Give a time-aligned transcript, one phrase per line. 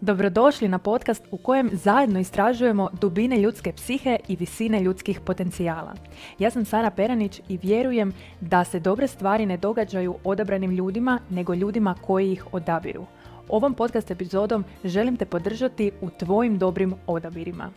[0.00, 5.94] Dobrodošli na podcast u kojem zajedno istražujemo dubine ljudske psihe i visine ljudskih potencijala.
[6.38, 11.54] Ja sam Sara Peranić i vjerujem da se dobre stvari ne događaju odabranim ljudima, nego
[11.54, 13.06] ljudima koji ih odabiru.
[13.48, 17.70] Ovom podcast epizodom želim te podržati u tvojim dobrim odabirima.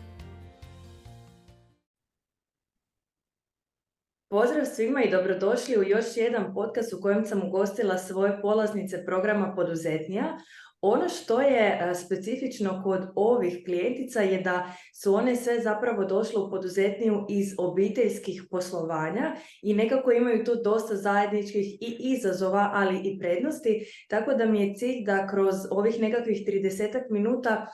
[4.29, 9.53] Pozdrav svima i dobrodošli u još jedan podcast u kojem sam ugostila svoje polaznice programa
[9.55, 10.37] Poduzetnija.
[10.81, 16.41] Ono što je e, specifično kod ovih klijentica je da su one sve zapravo došle
[16.41, 23.19] u poduzetniju iz obiteljskih poslovanja i nekako imaju tu dosta zajedničkih i izazova, ali i
[23.19, 27.67] prednosti, tako da mi je cilj da kroz ovih nekakvih 30 minuta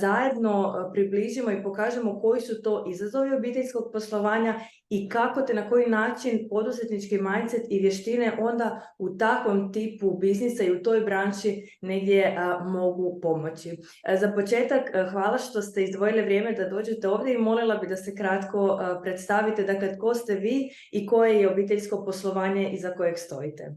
[0.00, 5.86] zajedno približimo i pokažemo koji su to izazovi obiteljskog poslovanja i kako te na koji
[5.86, 12.36] način poduzetnički mindset i vještine onda u takvom tipu biznisa i u toj branši negdje
[12.66, 13.70] mogu pomoći.
[14.04, 17.86] E, za početak, e, hvala što ste izdvojili vrijeme da dođete ovdje i molila bi
[17.86, 23.18] da se kratko predstavite, dakle, tko ste vi i koje je obiteljsko poslovanje iza kojeg
[23.18, 23.74] stojite.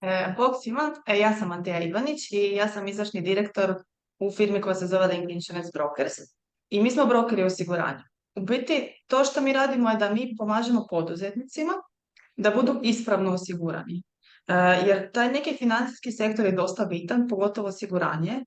[0.00, 3.74] E, svima, e, ja sam Anteja Ivanić i ja sam izvršni direktor
[4.18, 6.14] u firmi koja se zove Insurance Brokers
[6.70, 8.09] i mi smo brokeri osiguranja.
[8.34, 11.72] U biti, to što mi radimo je da mi pomažemo poduzetnicima
[12.36, 14.02] da budu ispravno osigurani.
[14.46, 14.54] E,
[14.86, 18.44] jer taj neki financijski sektor je dosta bitan, pogotovo osiguranje.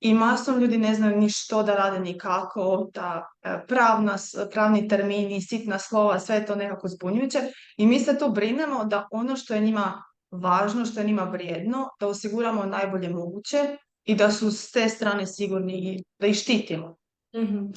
[0.00, 4.16] I masom ljudi ne znaju ni što da rade, ni kako, da e, pravna,
[4.52, 7.38] pravni termini, sitna slova, sve je to nekako zbunjujuće.
[7.76, 11.88] I mi se tu brinemo da ono što je njima važno, što je njima vrijedno,
[12.00, 16.96] da osiguramo najbolje moguće i da su s te strane sigurni i da ih štitimo.
[17.36, 17.72] Mm-hmm.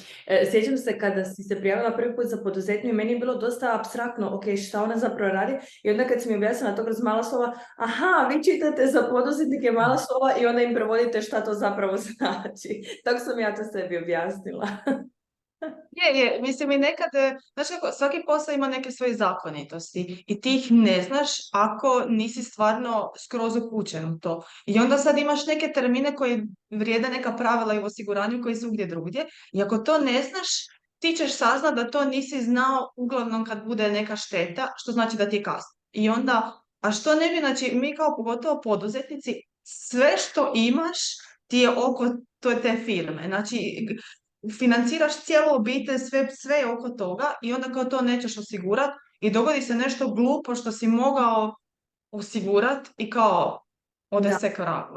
[0.50, 3.74] Sjećam se kada si se prijavila prvi put za poduzetnju i meni je bilo dosta
[3.78, 7.22] abstraktno, ok, šta ona zapravo radi i onda kad si mi objasnila to kroz mala
[7.22, 11.96] slova, aha, vi čitate za poduzetnike mala slova i onda im prevodite šta to zapravo
[11.96, 12.82] znači.
[13.04, 14.66] Tako sam ja to sebi objasnila.
[15.90, 20.40] Je, je, mislim i nekad, e, znaš kako, svaki posao ima neke svoje zakonitosti i
[20.40, 24.42] ti ih ne znaš ako nisi stvarno skroz upućen u to.
[24.66, 28.70] I onda sad imaš neke termine koji vrijede neka pravila i u osiguranju koji su
[28.70, 30.48] gdje drugdje i ako to ne znaš,
[30.98, 35.28] ti ćeš saznat da to nisi znao uglavnom kad bude neka šteta, što znači da
[35.28, 35.78] ti je kasno.
[35.92, 40.98] I onda, a što ne bi, znači mi kao pogotovo poduzetnici, sve što imaš
[41.46, 42.08] ti je oko
[42.40, 43.24] to te firme.
[43.26, 43.86] Znači,
[44.58, 49.62] financiraš cijelu obitelj, sve, sve oko toga i onda kao to nećeš osigurati i dogodi
[49.62, 51.54] se nešto glupo što si mogao
[52.10, 53.59] osigurati i kao
[54.10, 54.52] ode se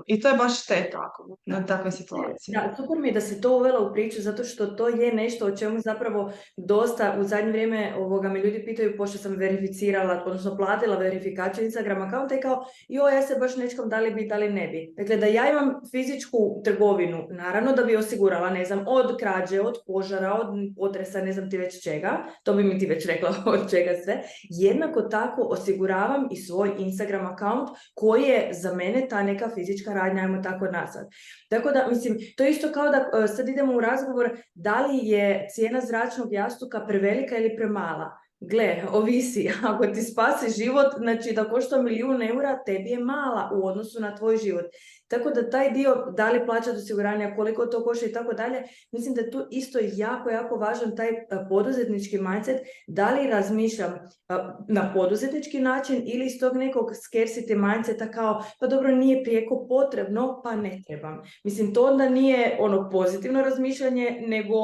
[0.07, 2.53] I to je baš šteta ako na takve situacije.
[2.55, 5.45] Da, super mi je da se to uvela u priču zato što to je nešto
[5.45, 10.57] o čemu zapravo dosta u zadnje vrijeme ovoga me ljudi pitaju pošto sam verificirala, odnosno
[10.57, 14.37] platila verifikaciju Instagram akaunta i kao jo, ja se baš nečkom da li bi, da
[14.37, 14.93] li ne bi.
[14.97, 19.75] Dakle, da ja imam fizičku trgovinu, naravno da bi osigurala, ne znam, od krađe, od
[19.87, 20.47] požara, od
[20.77, 24.21] potresa, ne znam ti već čega, to bi mi ti već rekla od čega sve.
[24.49, 30.21] Jednako tako osiguravam i svoj Instagram akaunt koji je za mene ta neka fizička radnja,
[30.21, 31.07] ajmo tako nazad.
[31.49, 34.97] Tako da, mislim, to je isto kao da e, sad idemo u razgovor da li
[35.07, 38.11] je cijena zračnog jastuka prevelika ili premala.
[38.39, 43.67] Gle, ovisi, ako ti spasi život, znači da košta milijun eura, tebi je mala u
[43.67, 44.65] odnosu na tvoj život.
[45.13, 49.15] Tako da taj dio, da li plaćati osiguranja, koliko to košta i tako dalje, mislim
[49.15, 51.09] da je tu isto jako, jako važan taj
[51.49, 52.57] poduzetnički mindset,
[52.87, 53.93] da li razmišljam
[54.67, 60.41] na poduzetnički način ili iz tog nekog scarcity mindseta kao, pa dobro, nije prijeko potrebno,
[60.43, 61.21] pa ne trebam.
[61.43, 64.55] Mislim, to onda nije ono pozitivno razmišljanje, nego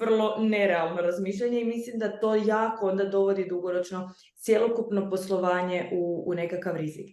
[0.00, 4.10] vrlo nerealno razmišljanje i mislim da to jako onda dovodi dugoročno
[4.44, 7.08] cjelokupno poslovanje u nekakav rizik.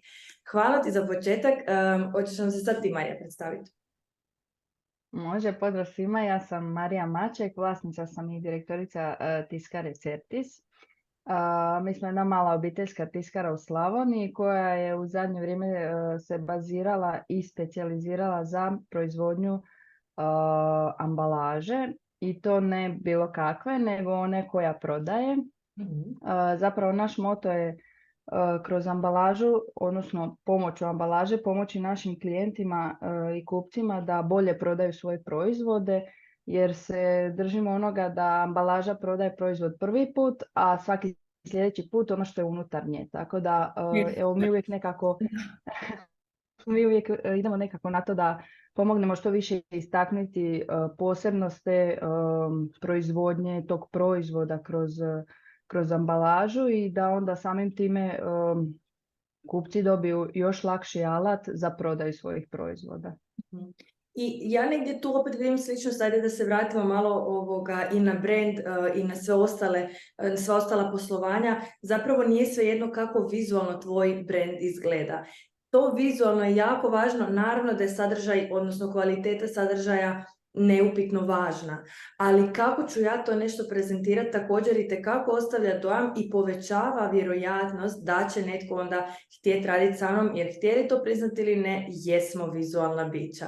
[0.51, 1.53] Hvala ti za početak.
[1.53, 3.71] Um, hoćeš nam se sad ti, Marija, predstaviti?
[5.11, 6.21] Može, pozdrav svima.
[6.21, 10.61] Ja sam Marija Maček, vlasnica sam i direktorica uh, Tiskare Certis.
[11.25, 16.21] Uh, mi smo jedna mala obiteljska tiskara u Slavoniji koja je u zadnje vrijeme uh,
[16.21, 19.61] se bazirala i specijalizirala za proizvodnju
[20.97, 25.35] ambalaže i to ne bilo kakve, nego one koja prodaje.
[25.35, 26.15] mm
[26.57, 27.77] Zapravo naš moto je E,
[28.63, 35.23] kroz ambalažu, odnosno pomoću ambalaže, pomoći našim klijentima e, i kupcima da bolje prodaju svoje
[35.23, 36.01] proizvode,
[36.45, 41.15] jer se držimo onoga da ambalaža prodaje proizvod prvi put, a svaki
[41.47, 43.07] sljedeći put ono što je unutarnje.
[43.11, 45.17] Tako da e, evo, mi uvijek nekako
[46.67, 48.39] mi uvijek idemo nekako na to da
[48.73, 50.63] pomognemo što više istaknuti
[50.97, 51.97] posebnost te
[52.81, 54.91] proizvodnje tog proizvoda kroz
[55.67, 58.79] kroz ambalažu i da onda samim time um,
[59.47, 63.15] kupci dobiju još lakši alat za prodaju svojih proizvoda.
[63.53, 63.65] Mhm.
[64.17, 68.13] I ja negdje tu opet vidim slično, ajde da se vratimo malo ovoga i na
[68.13, 71.61] brand uh, i na sve ostale, uh, sva ostala poslovanja.
[71.81, 75.25] Zapravo nije svejedno kako vizualno tvoj brand izgleda.
[75.69, 80.25] To vizualno je jako važno, naravno da je sadržaj, odnosno kvaliteta sadržaja
[80.57, 81.83] neupitno važna,
[82.17, 88.05] ali kako ću ja to nešto prezentirati također i kako ostavlja dojam i povećava vjerojatnost
[88.05, 92.47] da će netko onda htjeti raditi sa mnom, jer htjeli to priznati ili ne, jesmo
[92.47, 93.45] vizualna bića.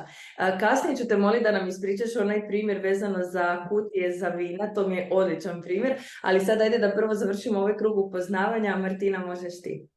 [0.59, 4.87] Kasnije ću te moliti da nam ispričaš onaj primjer vezano za kutije za vina, to
[4.87, 5.93] mi je odličan primjer,
[6.23, 9.87] ali sad ajde da prvo završimo ovaj krug upoznavanja, Martina možeš ti.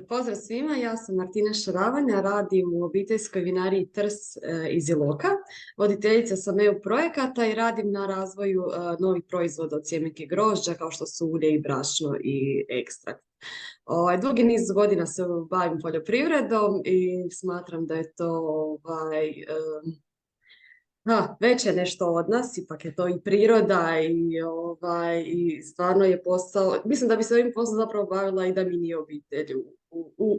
[0.00, 5.28] Pozdrav svima, ja sam Martina Šaravanja, radim u obiteljskoj vinariji Trs e, iz Iloka.
[5.76, 10.90] Voditeljica sam EU projekata i radim na razvoju e, novih proizvoda od sjemenke grožđa kao
[10.90, 13.24] što su ulje i brašno i ekstrakt.
[13.84, 19.44] Ovaj, dugi niz godina se bavim poljoprivredom i smatram da je to ovaj,
[21.64, 26.76] je nešto od nas, ipak je to i priroda i, ovaj, i stvarno je posao,
[26.84, 30.38] mislim da bi se ovim poslom zapravo bavila i da mi nije obitelj u, u,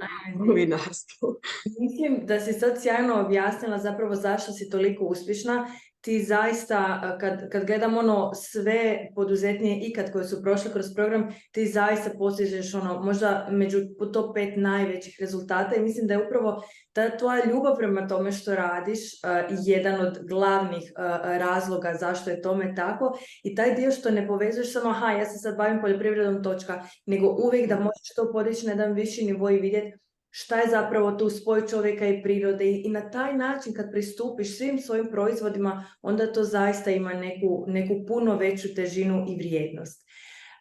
[0.49, 1.35] u vinarstvu.
[1.79, 5.67] Mislim da si sad sjajno objasnila zapravo zašto si toliko uspješna
[6.03, 11.65] ti zaista, kad, kad gledam ono sve poduzetnije ikad koje su prošle kroz program, ti
[11.65, 13.79] zaista postižeš ono možda među
[14.13, 16.63] top pet najvećih rezultata i mislim da je upravo
[16.93, 21.03] ta tvoja ljubav prema tome što radiš uh, jedan od glavnih uh,
[21.37, 25.37] razloga zašto je tome tako i taj dio što ne povezuješ samo aha ja se
[25.37, 29.59] sad bavim poljoprivredom točka, nego uvijek da možeš to podići na jedan viši nivo i
[29.59, 30.02] vidjeti
[30.35, 34.79] šta je zapravo tu spoj čovjeka i prirode i na taj način kad pristupiš svim
[34.79, 40.03] svojim proizvodima, onda to zaista ima neku, neku puno veću težinu i vrijednost.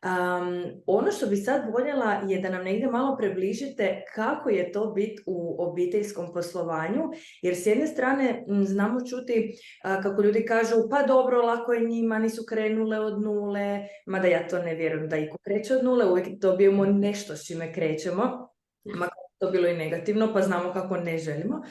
[0.02, 4.90] Um, ono što bi sad voljela je da nam negdje malo približite kako je to
[4.90, 7.02] biti u obiteljskom poslovanju,
[7.42, 9.52] jer s jedne strane znamo čuti
[10.02, 14.58] kako ljudi kažu pa dobro, lako je njima, nisu krenule od nule, mada ja to
[14.58, 18.48] ne vjerujem da iko kreće od nule, uvijek dobijemo nešto s čime krećemo,
[19.42, 21.62] to bilo i negativno, pa znamo kako ne želimo.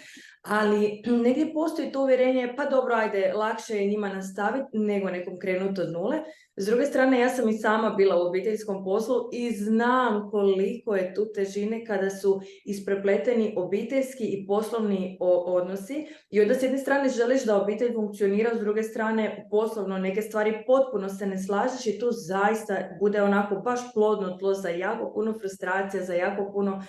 [0.41, 5.81] Ali negdje postoji to uvjerenje, pa dobro, ajde, lakše je njima nastaviti nego nekom krenuti
[5.81, 6.17] od nule.
[6.55, 11.13] S druge strane, ja sam i sama bila u obiteljskom poslu i znam koliko je
[11.13, 16.07] tu težine kada su isprepleteni obiteljski i poslovni odnosi.
[16.29, 20.63] I onda s jedne strane želiš da obitelj funkcionira, s druge strane poslovno neke stvari
[20.67, 25.33] potpuno se ne slažeš i tu zaista bude onako baš plodno tlo za jako puno
[25.39, 26.83] frustracija, za jako puno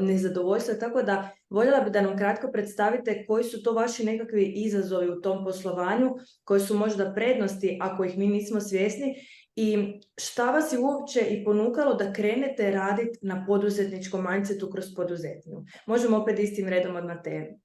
[0.00, 5.08] nezadovoljstva, tako da voljela bi da nam kratko predstavite koji su to vaši nekakvi izazovi
[5.08, 9.14] u tom poslovanju, koji su možda prednosti ako ih mi nismo svjesni
[9.56, 15.64] i šta vas je uopće i ponukalo da krenete raditi na poduzetničkom mindsetu kroz poduzetnju.
[15.86, 17.58] Možemo opet istim redom od Mateje.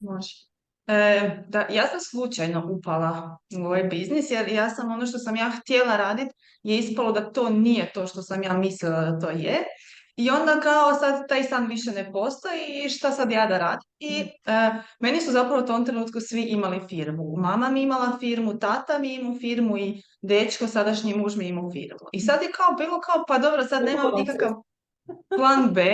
[0.00, 0.52] Može.
[0.86, 5.36] E, da, ja sam slučajno upala u ovaj biznis jer ja sam ono što sam
[5.36, 9.30] ja htjela raditi je ispalo da to nije to što sam ja mislila da to
[9.30, 9.56] je
[10.16, 13.90] i onda kao sad taj san više ne postoji i šta sad ja da radim.
[13.98, 14.70] I e,
[15.00, 17.36] meni su zapravo u tom trenutku svi imali firmu.
[17.36, 22.08] Mama mi imala firmu, tata mi imao firmu i dečko, sadašnji muž mi imao firmu.
[22.12, 24.52] I sad je kao bilo kao, pa dobro, sad nemam nikakav
[25.36, 25.84] plan B.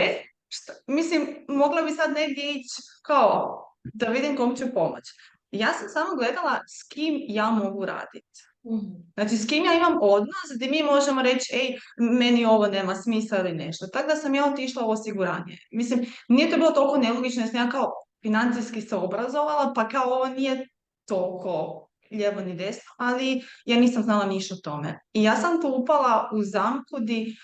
[0.48, 5.12] Šta, mislim, mogla bi sad negdje ići kao da vidim kom ću pomoći.
[5.50, 8.47] Ja sam samo gledala s kim ja mogu raditi.
[8.66, 8.86] Mhm.
[9.14, 11.78] Znači, s kim ja imam odnos gdje mi možemo reći, ej,
[12.18, 13.86] meni ovo nema smisla ili nešto.
[13.86, 15.58] Tako da sam ja otišla u osiguranje.
[15.72, 20.10] Mislim, nije to bilo toliko nelogično, jer sam ja kao financijski se obrazovala, pa kao
[20.14, 20.68] ovo nije
[21.08, 25.00] toliko lijevo ni desno, ali ja nisam znala ništa o tome.
[25.12, 27.36] I ja sam tu upala u zamku di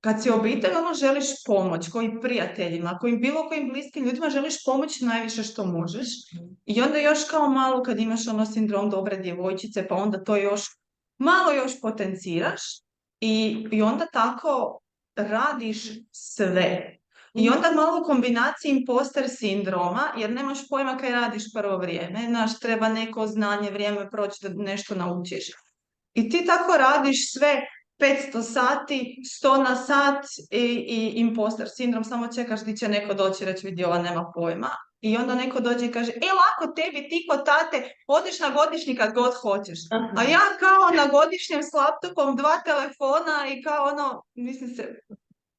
[0.00, 5.00] kad si obitelj, ono želiš pomoć, koji prijateljima, kojim bilo kojim bliskim ljudima želiš pomoć
[5.00, 6.06] najviše što možeš.
[6.66, 10.62] I onda još kao malo kad imaš ono sindrom dobre djevojčice, pa onda to još
[11.18, 12.62] malo još potenciraš
[13.20, 14.80] i, i onda tako
[15.16, 16.96] radiš sve.
[17.34, 22.26] I onda malo u kombinaciji imposter sindroma, jer nemaš pojma kaj radiš prvo vrijeme.
[22.28, 25.44] Znaš, treba neko znanje, vrijeme proći da nešto naučiš.
[26.14, 27.62] I ti tako radiš sve
[28.00, 33.44] 500 sati, 100 na sat i, i imposter sindrom, samo čekaš di će neko doći
[33.44, 34.70] reći vidi ova nema pojma.
[35.00, 38.96] I onda neko dođe i kaže, e lako tebi, ti kod tate, odiš na godišnji
[38.96, 39.78] kad god hoćeš.
[40.16, 45.00] A ja kao na godišnjem s laptopom, dva telefona i kao ono, mislim se,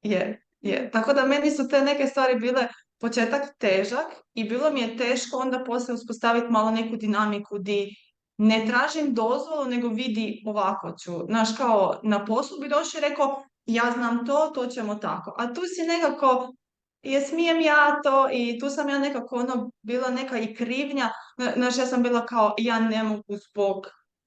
[0.02, 0.90] je, je.
[0.90, 2.68] Tako da meni su te neke stvari bile
[3.00, 7.96] početak težak i bilo mi je teško onda poslije uspostaviti malo neku dinamiku di
[8.42, 11.12] ne tražim dozvolu, nego vidi ovako ću.
[11.26, 15.34] Znaš, kao na poslu bi došao i rekao, ja znam to, to ćemo tako.
[15.38, 16.52] A tu si nekako
[17.02, 21.52] je smijem ja to i tu sam ja nekako ono bila neka i krivnja, Zna-
[21.56, 23.86] znaš ja sam bila kao ja ne mogu zbog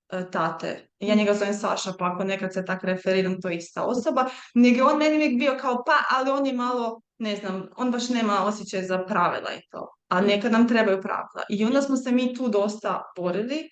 [0.09, 3.83] e, tate, ja njega zovem Saša pa ako nekad se tak referiram to je ista
[3.83, 7.91] osoba, nego on meni uvijek bio kao pa ali on je malo, ne znam, on
[7.91, 11.95] baš nema osjećaj za pravila i to, a nekad nam trebaju pravila i onda smo
[11.95, 13.69] se mi tu dosta borili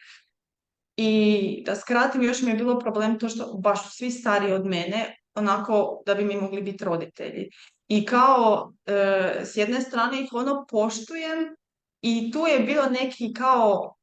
[0.98, 5.18] i da skratim, još mi je bilo problem to što baš svi stariji od mene,
[5.36, 7.50] onako da bi mi mogli biti roditelji.
[7.88, 11.56] I kao e, s jedne strane ih ono poštujem
[12.02, 13.96] i tu je bilo neki kao,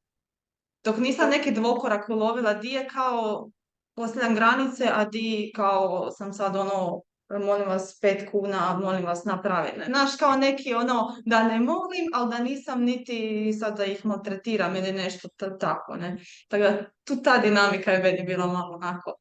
[0.84, 3.50] dok nisam neki dvokorak ulovila, di je kao
[3.94, 7.00] postavljam granice, a di kao sam sad ono,
[7.38, 9.84] molim vas pet kuna, molim vas napravite.
[9.86, 14.76] Znaš, kao neki ono, da ne molim, ali da nisam niti sad da ih maltretiram
[14.76, 16.16] ili nešto ta- tako, ne.
[16.48, 19.14] Tako da, tu ta dinamika je meni bila malo onako,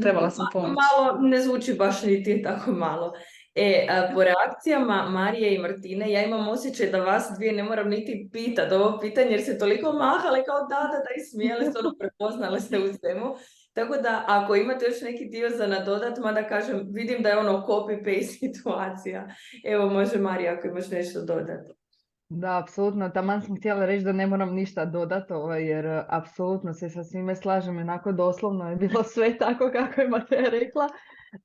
[0.00, 0.70] trebala sam Ma- pomoć.
[0.70, 3.12] Malo ne zvuči baš niti tako malo.
[3.54, 7.88] E, a, po reakcijama Marije i Martine, ja imam osjećaj da vas dvije ne moram
[7.88, 11.92] niti pitat ovo pitanje jer se toliko mahale kao da, da, da i smijele ono
[11.98, 13.34] prepoznale ste u svemu.
[13.74, 17.66] Tako da ako imate još neki dio za nadodat, mada kažem, vidim da je ono
[17.66, 19.28] copy-paste situacija.
[19.64, 21.72] Evo može Marija ako imaš nešto dodati.
[22.28, 23.08] Da, apsolutno.
[23.08, 27.04] Taman sam htjela reći da ne moram ništa dodati, ovaj, jer e, apsolutno se sa
[27.04, 30.88] svime slažem, onako doslovno je bilo sve tako kako je Mateja rekla.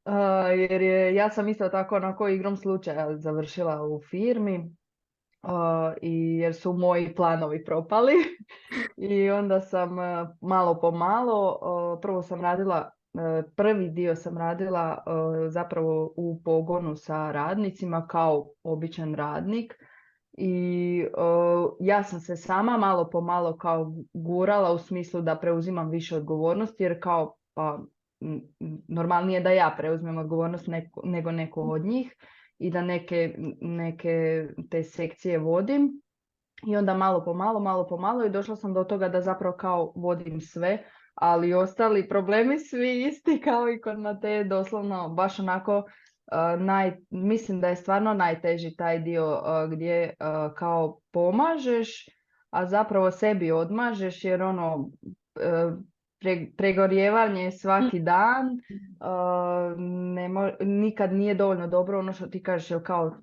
[0.05, 4.75] Uh, jer je, ja sam isto tako onako igrom slučaja završila u firmi
[5.43, 8.13] uh, i jer su moji planovi propali
[9.11, 13.21] i onda sam uh, malo po malo, uh, prvo sam radila, uh,
[13.55, 19.73] prvi dio sam radila uh, zapravo u pogonu sa radnicima kao običan radnik
[20.41, 21.05] i
[21.79, 26.83] ja sam se sama malo po malo kao gurala u smislu da preuzimam više odgovornosti
[26.83, 27.79] jer kao pa
[28.87, 32.15] normalnije da ja preuzmem odgovornost neko- nego neko od njih
[32.59, 36.01] i da neke, neke te sekcije vodim.
[36.67, 39.57] I onda malo po malo, malo po malo i došla sam do toga da zapravo
[39.57, 40.83] kao vodim sve,
[41.15, 47.61] ali ostali problemi svi isti kao i kod Mateje, doslovno baš onako uh, naj, mislim
[47.61, 52.05] da je stvarno najteži taj dio uh, gdje uh, kao pomažeš,
[52.49, 54.89] a zapravo sebi odmažeš jer ono
[56.19, 59.79] pre- pregorjevanje svaki dan, uh,
[60.13, 63.17] ne mo- nikad nije dovoljno dobro ono što ti kažeš, jer kao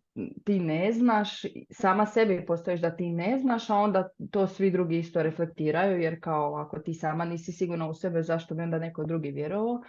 [0.44, 4.98] ti ne znaš, sama sebi postoješ da ti ne znaš, a onda to svi drugi
[4.98, 9.04] isto reflektiraju, jer kao ako ti sama nisi sigurna u sebe, zašto bi onda neko
[9.04, 9.80] drugi vjerovao?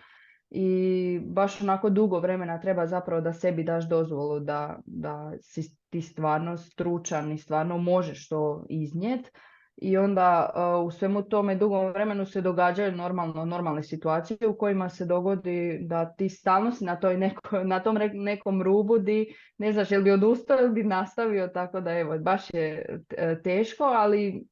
[0.50, 6.02] I baš onako dugo vremena treba zapravo da sebi daš dozvolu da, da si ti
[6.02, 9.32] stvarno stručan i stvarno možeš to iznijet.
[9.78, 14.90] I onda uh, u svemu tome dugom vremenu se događaju normalno, normalne situacije u kojima
[14.90, 19.74] se dogodi da ti stalno si na, toj neko, na tom nekom rubu di ne
[19.74, 24.46] znaš jel bi odustao ili bi nastavio, tako da evo, baš je e, teško, ali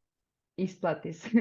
[0.57, 1.29] isplati se.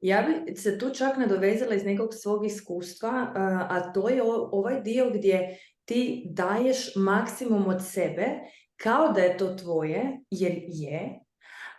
[0.00, 4.80] Ja bi se tu čak nadovezala iz nekog svog iskustva, a a to je ovaj
[4.80, 8.26] dio gdje ti daješ maksimum od sebe
[8.76, 11.20] kao da je to tvoje, jer je,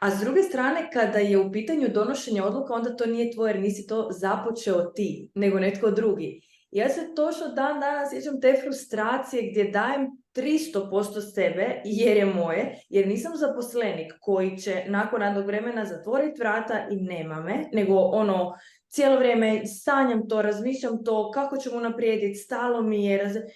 [0.02, 3.62] a s druge strane kada je u pitanju donošenje odluka, onda to nije tvoje jer
[3.62, 6.42] nisi to započeo ti, nego netko drugi.
[6.72, 12.76] Ja se točno dan danas sjećam te frustracije gdje dajem 300% sebe jer je moje,
[12.90, 18.54] jer nisam zaposlenik koji će nakon radnog vremena zatvoriti vrata i nema me, nego ono
[18.90, 23.48] cijelo vrijeme sanjam to, razmišljam to, kako ćemo unaprijediti, stalo mi je,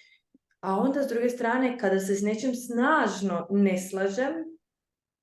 [0.60, 4.50] a onda s druge strane kada se s nečim snažno ne slažem,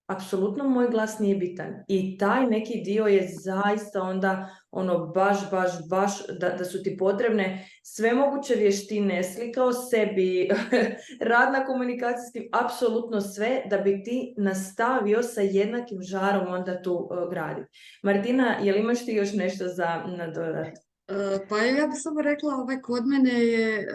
[0.09, 1.85] apsolutno moj glas nije bitan.
[1.88, 6.97] I taj neki dio je zaista onda ono baš, baš, baš da, da su ti
[6.97, 10.49] potrebne sve moguće vještine, slika o sebi,
[11.31, 17.31] rad na komunikacijskim, apsolutno sve da bi ti nastavio sa jednakim žarom onda tu uh,
[17.31, 17.69] graditi.
[18.03, 20.79] Martina, jel imaš ti još nešto za nadodat?
[21.09, 23.88] E, Pa ja bih samo rekla, ovaj, kod mene je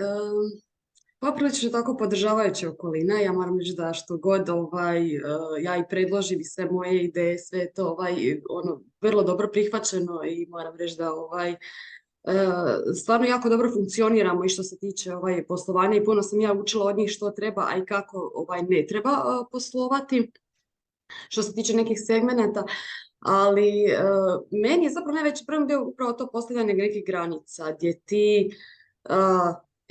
[1.23, 3.19] em, poprilično tako podržavajuća okolina.
[3.19, 5.21] Ja moram reći da što god ovaj, e,
[5.61, 10.47] ja i predložim i sve moje ideje, sve to ovaj, ono, vrlo dobro prihvaćeno i
[10.49, 11.57] moram reći da ovaj, e,
[12.95, 16.85] stvarno jako dobro funkcioniramo i što se tiče ovaj, poslovanja i puno sam ja učila
[16.85, 20.31] od njih što treba, a i kako ovaj, ne treba e, poslovati.
[21.29, 22.63] Što se tiče nekih segmenata,
[23.19, 23.71] ali
[24.51, 28.51] meni je zapravo najveći problem bio upravo to postavljanje nekih granica gdje ti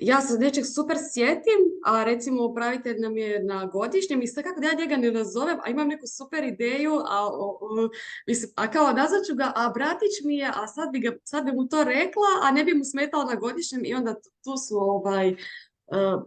[0.03, 4.61] ja se nečeg super sjetim, a recimo upravitelj nam je na godišnjem i sad kako
[4.61, 7.89] da ja njega ne nazovem, a imam neku super ideju, a, o- o,
[8.27, 11.45] mislim, a kao nazvat ću ga, a bratić mi je, a sad bi, ga, sad
[11.45, 14.57] bi mu to rekla, a ne bi mu smetalo na godišnjem i onda tu- tu
[14.59, 15.35] su ovaj, e,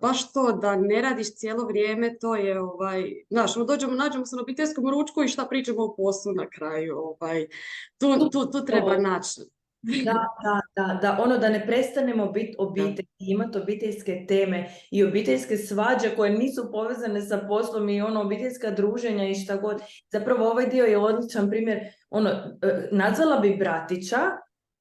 [0.01, 4.36] baš to da ne radiš cijelo vrijeme, to je ovaj, znaš, ono, dođemo, nađemo se
[4.36, 7.48] na obiteljskom ručku i šta pričamo o poslu na kraju, ovaj,
[7.98, 9.41] tu, tu, tu treba naći.
[9.82, 10.13] Da,
[10.44, 16.15] da, da, da, ono da ne prestanemo biti obitelj, imati obiteljske teme i obiteljske svađe
[16.15, 19.82] koje nisu povezane sa poslom i ono obiteljska druženja i šta god.
[20.12, 21.79] Zapravo ovaj dio je odličan primjer,
[22.10, 24.17] ono, e, nazvala bi bratića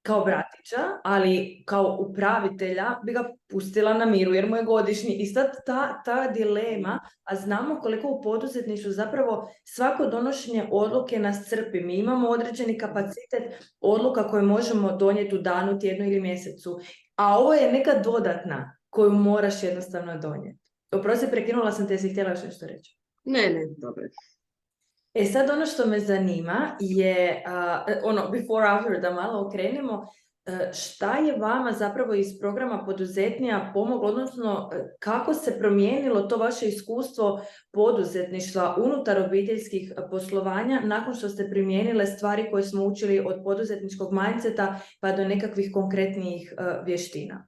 [0.07, 5.15] kao bratića, ali kao upravitelja bi ga pustila na miru jer mu je godišnji.
[5.15, 11.49] I sad ta, ta dilema, a znamo koliko u poduzetništvu zapravo svako donošenje odluke nas
[11.49, 11.81] crpi.
[11.81, 16.81] Mi imamo određeni kapacitet odluka koje možemo donijeti u danu, tjednu ili mjesecu.
[17.17, 20.61] A ovo je neka dodatna koju moraš jednostavno donijeti.
[20.93, 22.99] Oprosti, prekinula sam te, si htjela još nešto reći?
[23.25, 24.03] Ne, ne, dobro.
[25.15, 27.45] E sad ono što me zanima je,
[28.05, 30.07] ono, before after, da malo okrenemo,
[30.47, 36.37] e, šta je vama zapravo iz programa poduzetnija pomoglo, odnosno e, kako se promijenilo to
[36.37, 43.41] vaše iskustvo poduzetništva unutar obiteljskih poslovanja nakon što ste primijenile stvari koje smo učili od
[43.45, 47.47] poduzetničkog mindseta pa do nekakvih konkretnijih e, vještina?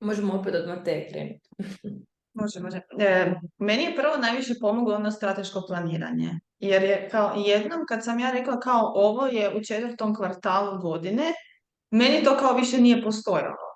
[0.00, 1.48] Možemo opet odmah te krenuti.
[2.34, 2.80] Može, može.
[2.98, 6.30] E, meni je prvo najviše pomoglo ono strateško planiranje.
[6.58, 11.32] Jer je kao jednom kad sam ja rekla kao ovo je u četvrtom kvartalu godine,
[11.90, 13.72] meni to kao više nije postojalo.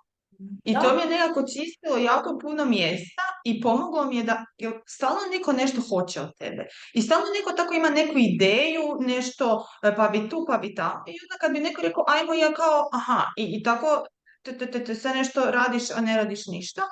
[0.64, 4.72] I to mi je nekako čistilo jako puno mjesta i pomoglo mi je da jer
[4.86, 6.66] stalno neko nešto hoće od tebe.
[6.94, 11.04] I stalno neko tako ima neku ideju, nešto e, pa bi tu, pa bi tamo.
[11.06, 14.04] I onda kad bi neko rekao ajmo ja kao aha i, i tako
[14.42, 16.82] te, te, te, sve nešto radiš, a ne radiš ništa.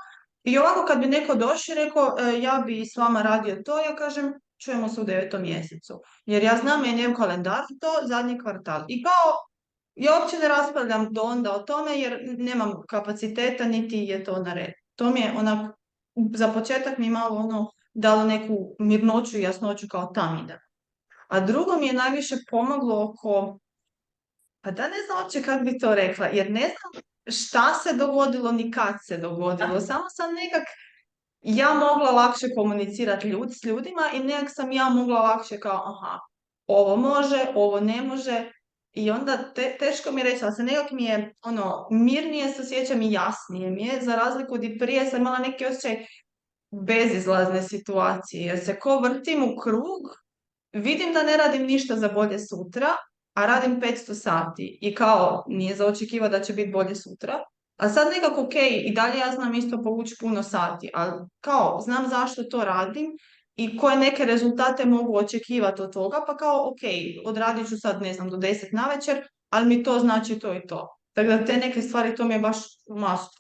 [0.45, 3.79] I ovako kad bi neko došao i rekao e, ja bi s vama radio to,
[3.79, 4.33] ja kažem
[4.65, 6.01] čujemo se u devetom mjesecu.
[6.27, 8.85] Jer ja znam njem kalendar to zadnji kvartal.
[8.89, 9.33] I kao
[9.95, 14.55] ja uopće ne raspravljam do onda o tome jer nemam kapaciteta niti je to na
[14.55, 14.73] red.
[14.97, 15.77] To mi je onak,
[16.35, 20.61] za početak mi malo ono dalo neku mirnoću i jasnoću kao tam ide.
[21.29, 23.59] A drugo mi je najviše pomoglo oko,
[24.61, 28.53] pa da ne znam uopće kako bi to rekla, jer ne znam šta se dogodilo
[28.53, 29.81] ni kad se dogodilo.
[29.81, 30.63] Samo sam nekak
[31.41, 36.19] ja mogla lakše komunicirati ljud, s ljudima i nekak sam ja mogla lakše kao aha,
[36.67, 38.53] ovo može, ovo ne može.
[38.93, 42.63] I onda te, teško mi je reći, ali se nekak mi je ono, mirnije se
[42.63, 46.07] osjećam i jasnije mi je, za razliku od prije sam imala neki osjećaj
[46.71, 50.01] bezizlazne situacije, jer se ko vrtim u krug,
[50.73, 52.89] vidim da ne radim ništa za bolje sutra,
[53.35, 57.35] a radim 500 sati i kao nije za očekiva da će biti bolje sutra,
[57.77, 62.09] a sad nekako ok, i dalje ja znam isto povući puno sati, ali kao znam
[62.09, 63.07] zašto to radim
[63.57, 66.81] i koje neke rezultate mogu očekivati od toga, pa kao ok,
[67.25, 70.67] odradit ću sad ne znam do 10 na večer, ali mi to znači to i
[70.67, 70.89] to.
[71.13, 72.57] Tako da te neke stvari to mi je baš
[72.89, 73.31] must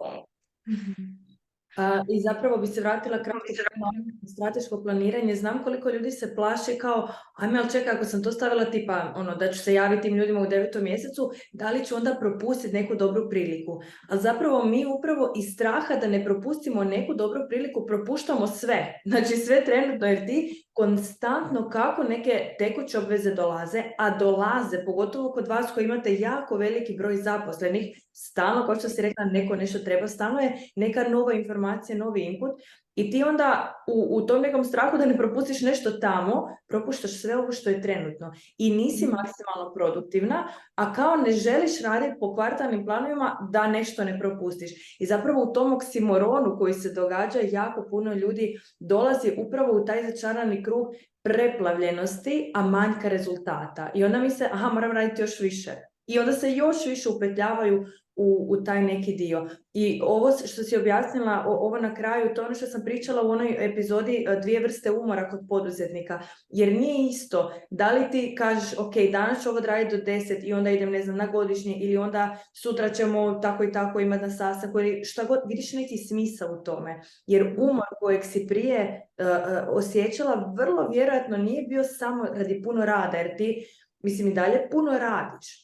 [2.08, 5.34] i zapravo bi se vratila kratko na strateško planiranje.
[5.34, 9.34] Znam koliko ljudi se plaše kao, ajme, ali čekaj, ako sam to stavila tipa, ono,
[9.34, 12.94] da ću se javiti tim ljudima u devetom mjesecu, da li ću onda propustiti neku
[12.94, 13.80] dobru priliku?
[14.10, 19.00] Ali zapravo mi upravo iz straha da ne propustimo neku dobru priliku, propuštamo sve.
[19.04, 25.48] Znači sve trenutno, jer ti konstantno kako neke tekuće obveze dolaze, a dolaze, pogotovo kod
[25.48, 30.08] vas koji imate jako veliki broj zaposlenih, stalno, kao što si rekla, neko nešto treba,
[30.08, 32.50] stalno je neka nova informacija, novi input
[32.94, 37.36] i ti onda u, u tom nekom strahu da ne propustiš nešto tamo, propuštaš sve
[37.36, 39.14] ovo što je trenutno i nisi mhm.
[39.14, 44.96] maksimalno produktivna, a kao ne želiš raditi po kvartalnim planovima da nešto ne propustiš.
[45.00, 50.10] I zapravo u tom oksimoronu koji se događa jako puno ljudi dolazi upravo u taj
[50.10, 50.86] začarani krug
[51.22, 53.90] preplavljenosti, a manjka rezultata.
[53.94, 55.70] I onda mi se, aha, moram raditi još više.
[56.06, 59.48] I onda se još više upetljavaju u, u taj neki dio.
[59.72, 63.56] I ovo što si objasnila, ovo na kraju, to ono što sam pričala u onoj
[63.58, 66.20] epizodi e, dvije vrste umora kod poduzetnika.
[66.48, 70.52] Jer nije isto da li ti kažeš, ok, danas ću ovo odraditi do deset i
[70.52, 74.30] onda idem, ne znam, na godišnje ili onda sutra ćemo tako i tako imati na
[74.30, 77.00] sastanku ili šta god, vidiš neki smisao u tome.
[77.26, 79.26] Jer umor kojeg si prije uh,
[79.68, 83.66] osjećala vrlo vjerojatno nije bio samo radi puno rada, jer ti,
[84.02, 85.63] mislim, i dalje puno radiš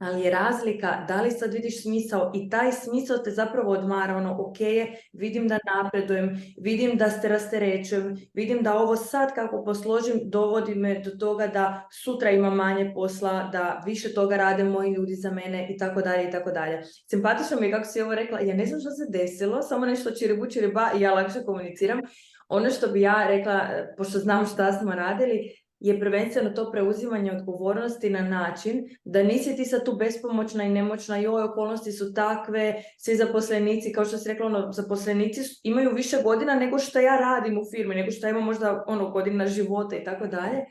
[0.00, 4.36] ali je razlika da li sad vidiš smisao i taj smisao te zapravo odmara, ono
[4.40, 4.56] ok
[5.12, 11.00] vidim da napredujem, vidim da se rasterećujem, vidim da ovo sad kako posložim dovodi me
[11.00, 15.66] do toga da sutra imam manje posla, da više toga rade moji ljudi za mene
[15.70, 16.82] i tako dalje i tako dalje.
[17.10, 20.10] Simpatično mi je kako si ovo rekla, ja ne znam što se desilo, samo nešto
[20.10, 22.00] čiribu čiriba i ja lakše komuniciram.
[22.48, 23.60] Ono što bi ja rekla,
[23.96, 29.64] pošto znam šta smo radili, je prvenstveno to preuzimanje odgovornosti na način da nisi ti
[29.64, 34.46] sad tu bespomoćna i nemoćna, joj, okolnosti su takve, svi zaposlenici, kao što si rekla,
[34.46, 38.44] ono, zaposlenici imaju više godina nego što ja radim u firmi, nego što ja imam
[38.44, 40.64] možda ono, godina života i tako dalje.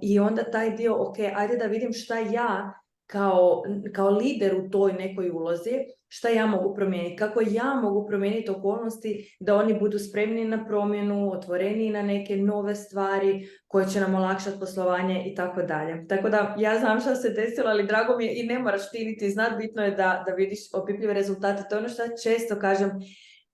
[0.00, 3.62] I onda taj dio, ok, ajde da vidim šta ja kao,
[3.94, 5.70] kao lider u toj nekoj ulozi,
[6.08, 11.32] šta ja mogu promijeniti, kako ja mogu promijeniti okolnosti da oni budu spremni na promjenu,
[11.32, 16.06] otvoreni na neke nove stvari koje će nam olakšati poslovanje i tako dalje.
[16.08, 19.04] Tako da ja znam šta se desilo, ali drago mi je i ne moraš ti
[19.04, 21.62] niti znat, bitno je da, da vidiš opipljive rezultate.
[21.70, 22.90] To je ono što često kažem,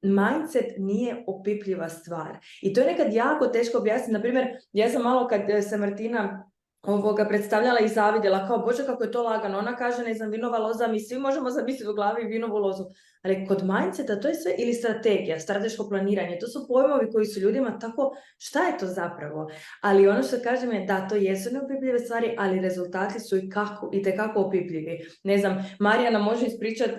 [0.03, 2.37] mindset nije opipljiva stvar.
[2.63, 4.13] I to je nekad jako teško objasniti.
[4.13, 6.48] Na primjer, ja sam malo kad se Martina
[6.83, 10.59] ovoga predstavljala i zavidjela, kao bože kako je to lagano, ona kaže ne znam vinova
[10.59, 12.85] loza, mi svi možemo zamisliti u glavi vinovu lozu,
[13.23, 17.41] ali kod mindseta to je sve ili strategija, strateško planiranje, to su pojmovi koji su
[17.41, 19.51] ljudima tako, šta je to zapravo?
[19.81, 23.91] Ali ono što kažem je da to jesu neopipljive stvari, ali rezultati su i kako,
[23.93, 24.99] i tekako opipljivi.
[25.23, 26.93] Ne znam, Marijana može ispričati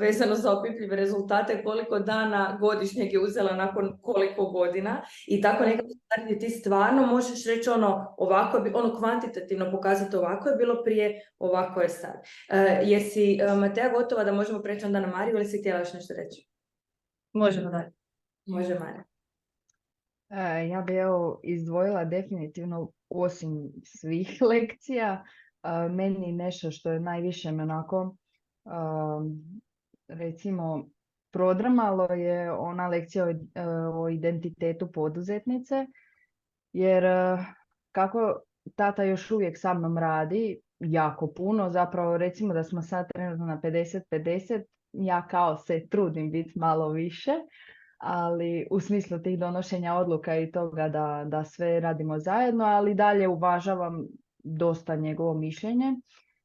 [0.00, 5.88] vezano za opipljive rezultate koliko dana godišnjeg je uzela nakon koliko godina i tako nekako
[5.88, 11.20] stvari ti stvarno možeš reći ono ovako, bi- ono kvantitativno pokazati ovako je bilo prije,
[11.38, 12.14] ovako je sad.
[12.50, 15.92] E, jesi e, Matea gotova da možemo preći onda na Mariju ili si htjela još
[15.92, 16.48] nešto reći?
[17.32, 17.92] Možemo dalje.
[18.46, 19.04] Može Marija.
[20.30, 25.24] E, Ja bi evo izdvojila definitivno osim svih lekcija,
[25.62, 28.16] a, meni nešto što je najviše me onako
[28.64, 29.42] am,
[30.08, 30.88] recimo
[31.30, 35.86] prodrmalo je ona lekcija o, id- e, o identitetu poduzetnice,
[36.72, 37.36] jer e,
[37.92, 38.40] kako
[38.74, 43.60] tata još uvijek sa mnom radi jako puno, zapravo recimo da smo sad trenutno na
[43.60, 44.62] 50-50,
[44.94, 47.32] ja kao se trudim biti malo više,
[47.98, 53.28] ali u smislu tih donošenja odluka i toga da, da sve radimo zajedno, ali dalje
[53.28, 54.06] uvažavam
[54.38, 55.94] dosta njegovo mišljenje,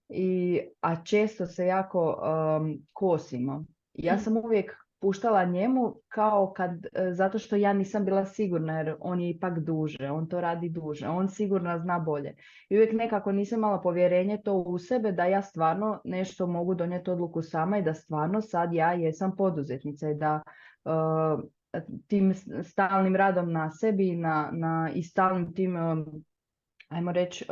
[0.10, 2.22] i, a često se jako
[2.62, 3.66] um, kosimo.
[3.94, 8.96] Ja sam uvijek puštala njemu kao kad, e, zato što ja nisam bila sigurna jer
[9.00, 12.36] on je ipak duže, on to radi duže, on sigurno zna bolje.
[12.70, 17.12] I uvijek nekako nisam imala povjerenje to u sebe da ja stvarno nešto mogu donijeti
[17.12, 20.42] odluku sama i da stvarno sad ja jesam poduzetnica i da
[20.86, 21.44] uh,
[22.08, 22.34] tim
[22.64, 26.24] stalnim radom na sebi na, na, i stalnim tim, um,
[26.90, 27.46] ajmo reći,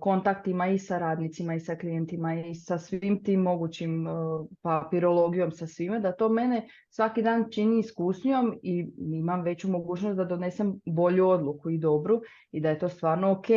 [0.00, 5.66] kontaktima i sa radnicima i sa klijentima i sa svim tim mogućim uh, papirologijom, sa
[5.66, 11.28] svime, da to mene svaki dan čini iskusnijom i imam veću mogućnost da donesem bolju
[11.28, 12.20] odluku i dobru
[12.52, 13.50] i da je to stvarno ok.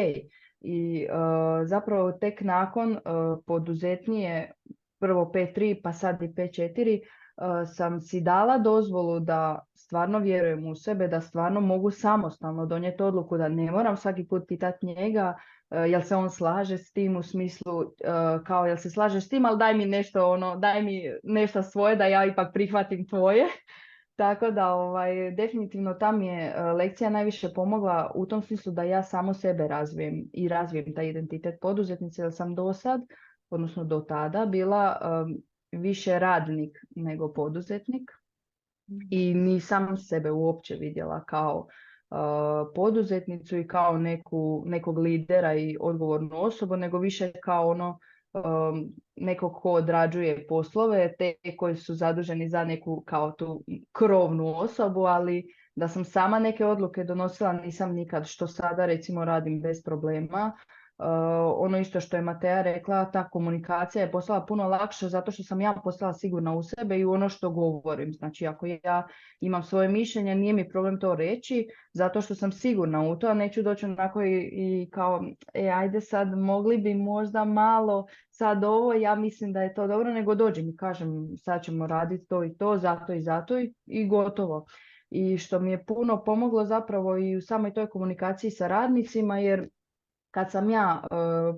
[0.61, 2.99] I uh, zapravo tek nakon uh,
[3.45, 4.51] poduzetnije,
[4.99, 10.75] prvo P3 pa sad i P4, uh, sam si dala dozvolu da stvarno vjerujem u
[10.75, 15.35] sebe, da stvarno mogu samostalno donijeti odluku, da ne moram svaki put pitati njega
[15.71, 17.85] jel se on slaže s tim u smislu uh,
[18.45, 21.95] kao jel se slažeš s tim, ali daj mi nešto ono, daj mi nešto svoje
[21.95, 23.45] da ja ipak prihvatim tvoje.
[24.21, 28.83] Tako da ovaj, definitivno ta mi je uh, lekcija najviše pomogla u tom smislu da
[28.83, 33.01] ja samo sebe razvijem i razvijem taj identitet poduzetnice jer sam do sad,
[33.49, 35.37] odnosno do tada bila um,
[35.81, 38.11] više radnik nego poduzetnik
[39.09, 41.71] i nisam sebe uopće vidjela kao uh,
[42.75, 47.99] poduzetnicu i kao neku, nekog lidera i odgovornu osobu, nego više kao ono
[48.33, 55.01] um, nekog ko odrađuje poslove, te koji su zaduženi za neku kao tu krovnu osobu,
[55.01, 55.43] ali
[55.75, 60.51] da sam sama neke odluke donosila nisam nikad, što sada recimo radim bez problema.
[61.01, 61.07] Uh,
[61.57, 65.61] ono isto što je Matea rekla, ta komunikacija je postala puno lakša zato što sam
[65.61, 68.13] ja postala sigurna u sebe i u ono što govorim.
[68.13, 69.07] Znači ako ja
[69.39, 73.33] imam svoje mišljenje, nije mi problem to reći zato što sam sigurna u to, a
[73.33, 78.93] neću doći onako i, i kao, e ajde sad mogli bi možda malo sad ovo,
[78.93, 82.57] ja mislim da je to dobro, nego dođem i kažem sad ćemo raditi to i
[82.57, 84.65] to, zato i zato i, i gotovo.
[85.09, 89.69] I što mi je puno pomoglo zapravo i u samoj toj komunikaciji sa radnicima, jer
[90.31, 91.15] kad sam ja e,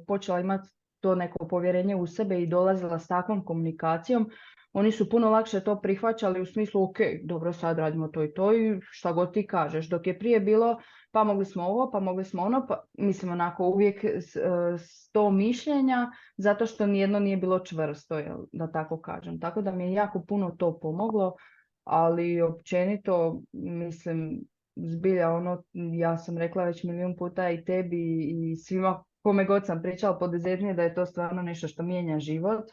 [0.07, 4.29] počela imati to neko povjerenje u sebe i dolazila s takvom komunikacijom,
[4.73, 8.53] oni su puno lakše to prihvaćali u smislu ok, dobro sad radimo to i to
[8.53, 9.89] i šta god ti kažeš.
[9.89, 10.77] Dok je prije bilo
[11.11, 14.41] pa mogli smo ovo, pa mogli smo ono, pa mislim onako uvijek s, e,
[14.77, 19.39] s to mišljenja zato što nijedno nije bilo čvrsto, jel, da tako kažem.
[19.39, 21.35] Tako da mi je jako puno to pomoglo,
[21.83, 24.43] ali općenito mislim
[24.75, 29.81] zbilja ono, ja sam rekla već milijun puta i tebi i svima kome god sam
[29.81, 32.65] pričala poduzetnije da je to stvarno nešto što mijenja život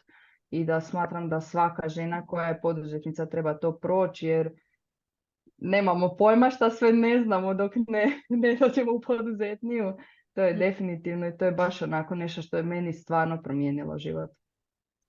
[0.49, 4.49] i da smatram da svaka žena koja je poduzetnica treba to proći jer
[5.57, 9.93] nemamo pojma šta sve ne znamo dok ne, ne dođemo u poduzetniju.
[10.33, 14.29] To je definitivno i to je baš onako nešto što je meni stvarno promijenilo život.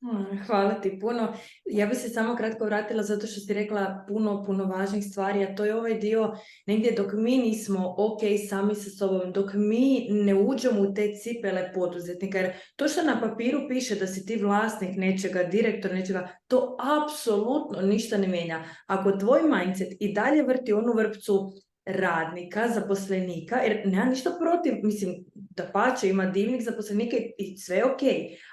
[0.03, 1.35] Mm, Hvala ti puno.
[1.65, 5.55] Ja bi se samo kratko vratila zato što si rekla puno, puno važnih stvari, a
[5.55, 6.33] to je ovaj dio
[6.67, 11.73] negdje dok mi nismo ok sami sa sobom, dok mi ne uđemo u te cipele
[11.75, 16.77] poduzetnika, jer to što na papiru piše da si ti vlasnik nečega, direktor nečega, to
[17.03, 18.65] apsolutno ništa ne mijenja.
[18.87, 21.53] Ako tvoj mindset i dalje vrti onu vrpcu
[21.87, 27.85] radnika, zaposlenika, jer nema ništa protiv, mislim, da pače ima divnih zaposlenika i- sve je
[27.85, 28.01] ok,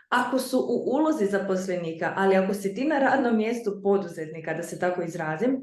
[0.10, 4.80] ako su u ulozi zaposlenika, ali ako si ti na radnom mjestu poduzetnika, da se
[4.80, 5.62] tako izrazim,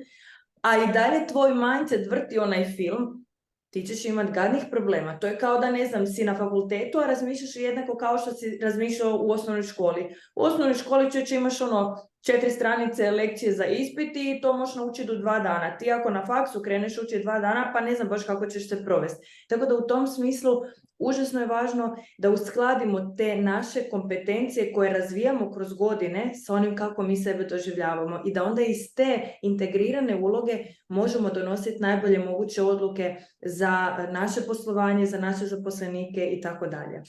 [0.63, 3.26] a i dalje tvoj mindset vrti onaj film,
[3.71, 5.19] ti ćeš imat gadnih problema.
[5.19, 8.59] To je kao da, ne znam, si na fakultetu, a razmišljaš jednako kao što si
[8.63, 10.15] razmišljao u osnovnoj školi.
[10.35, 15.13] U osnovnoj školi čeće imaš ono četiri stranice lekcije za ispit i to možeš naučiti
[15.13, 15.77] u dva dana.
[15.79, 18.85] Ti ako na faksu kreneš učiti dva dana, pa ne znam baš kako ćeš se
[18.85, 19.27] provesti.
[19.49, 20.53] Tako da u tom smislu
[20.99, 27.03] užasno je važno da uskladimo te naše kompetencije koje razvijamo kroz godine sa onim kako
[27.03, 33.17] mi sebe doživljavamo i da onda iz te integrirane uloge možemo donositi najbolje moguće odluke
[33.41, 37.03] za naše poslovanje, za naše zaposlenike i tako dalje.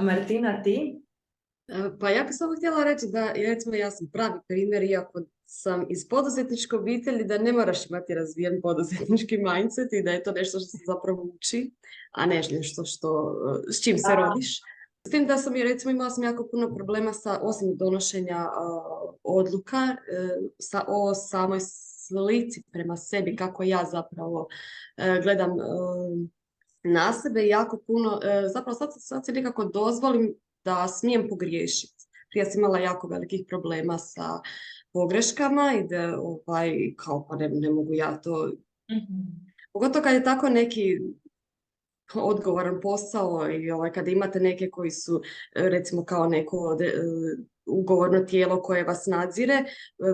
[0.00, 1.05] Martina, ti?
[1.68, 5.86] E, Pa ja bih samo htjela reći da recimo ja sam pravi primjer, iako sam
[5.88, 10.58] iz poduzetničke obitelji, da ne moraš imati razvijen poduzetnički mindset i da je to nešto
[10.58, 11.70] što se zapravo uči,
[12.12, 13.36] a ne nešto što,
[13.68, 14.60] e, s čim se rodiš.
[15.06, 18.80] S tim da sam i recimo imala sam jako puno problema sa, osim donošenja a,
[19.22, 24.48] odluka, e, sa, o samoj slici prema sebi, kako ja zapravo
[24.96, 25.50] e, gledam
[26.82, 28.20] na sebe jako puno,
[28.52, 30.34] zapravo sad, sad si nekako dozvolim
[30.66, 32.04] da smijem pogriješiti.
[32.30, 34.40] Prije sam imala jako velikih problema sa
[34.92, 38.52] pogreškama i da ovaj, kao pa ne, ne mogu ja to,
[39.72, 40.98] pogotovo kad je tako neki
[42.14, 45.22] odgovoran posao i ovaj, kada imate neke koji su
[45.54, 47.02] recimo kao neko odre- e,
[47.66, 49.64] ugovorno tijelo koje vas nadzire e,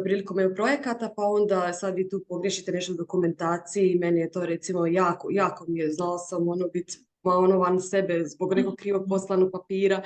[0.04, 4.30] prilikom EU projekata, pa onda sad vi tu pogriješite nešto u dokumentaciji i meni je
[4.30, 8.76] to recimo jako, jako mi je, znala sam ono biti ono van sebe zbog nekog
[8.76, 10.02] krivog poslanog papira.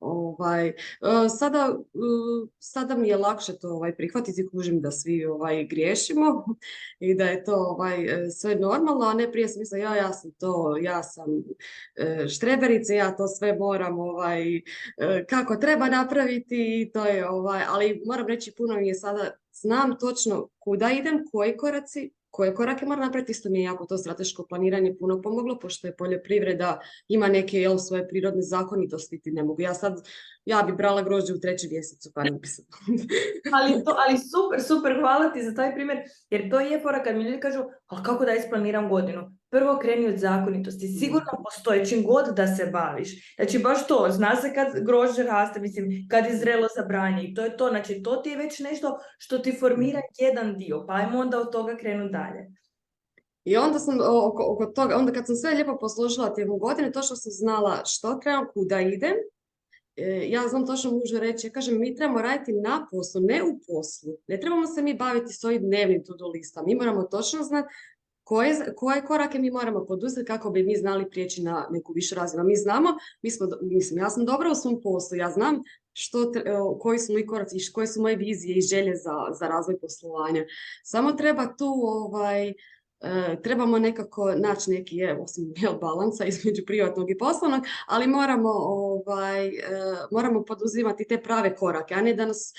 [0.00, 0.74] Ovaj, e,
[1.38, 1.98] sada, e,
[2.58, 6.44] sada mi je lakše to ovaj, prihvatiti, kužim da svi ovaj, griješimo
[7.00, 10.12] i da je to ovaj, e, sve normalno, a ne prije sam mislila ja, ja
[10.12, 11.26] sam to, ja sam
[12.28, 14.44] štreberica, ja to sve moram ovaj,
[15.28, 19.98] kako treba napraviti i to je ovaj, ali moram reći puno mi je sada, znam
[19.98, 24.46] točno kuda idem, koji koraci, koje korake moram napraviti, isto mi je jako to strateško
[24.48, 29.62] planiranje puno pomoglo, pošto je poljoprivreda, ima neke jel, svoje prirodne zakonitosti, ti ne mogu.
[29.62, 30.08] Ja sad,
[30.44, 32.30] ja bi brala grožđe u trećem mjesecu, pa ne.
[33.56, 35.98] Ali, to, ali super, super, hvala ti za taj primjer,
[36.30, 39.30] jer to je fora kad mi ljudi kažu, ali kako da isplaniram godinu?
[39.54, 43.34] Prvo kreni od zakonitosti, sigurno postoje čim god da se baviš.
[43.36, 47.34] Znači baš to, zna se kad grožđe raste, mislim, kad je zrelo za branje i
[47.34, 50.94] to je to, znači to ti je već nešto što ti formira jedan dio, pa
[50.94, 52.50] ajmo onda od toga krenu dalje.
[53.44, 57.16] I onda sam oko, oko toga, onda kad sam sve lijepo posložila tijekom godine, točno
[57.16, 59.14] sam znala što trebam, kuda idem.
[59.96, 63.58] E, ja znam točno mužu reći, ja kažem, mi trebamo raditi na poslu, ne u
[63.66, 64.16] poslu.
[64.26, 66.64] Ne trebamo se mi baviti s ovim dnevnim to-do listom.
[66.66, 67.68] Mi moramo točno znati
[68.24, 72.44] koje, koje korake mi moramo poduzeti kako bi mi znali prijeći na neku višu razinu.
[72.44, 72.88] Mi znamo,
[73.22, 76.30] mi smo, mislim, ja sam dobra u svom poslu, ja znam što, e,
[76.80, 80.44] koji su moji koraci, koje su moje vizije i želje za, za razvoj poslovanja.
[80.84, 82.54] Samo treba tu ovaj,
[83.04, 88.50] E, trebamo nekako naći neki, je, osim jel, balansa između privatnog i poslovnog, ali moramo,
[88.50, 89.52] ovaj, e,
[90.10, 92.52] moramo poduzimati te prave korake, a ne da nas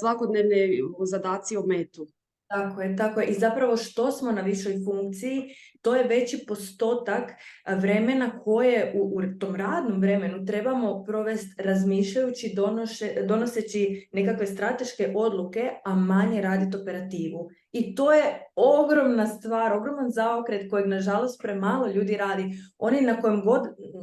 [0.00, 0.68] svakodnevne
[1.04, 2.06] zadaci ometu.
[2.52, 3.26] Tako je, tako je.
[3.26, 5.42] I zapravo što smo na višoj funkciji,
[5.82, 7.30] to je veći postotak
[7.80, 15.70] vremena koje u, u tom radnom vremenu trebamo provesti razmišljajući, donoše, donoseći nekakve strateške odluke,
[15.84, 17.50] a manje raditi operativu.
[17.72, 18.22] I to je
[18.56, 22.44] ogromna stvar, ogroman zaokret kojeg nažalost premalo ljudi radi.
[22.78, 23.60] Oni na kojem god